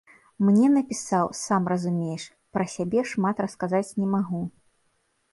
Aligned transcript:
Мне 0.45 0.67
напісаў, 0.75 1.27
сам 1.39 1.67
разумееш, 1.71 2.23
пра 2.57 2.65
сабе 2.75 3.03
шмат 3.11 3.43
расказаць 3.45 3.91
не 3.99 4.07
магу. 4.15 4.41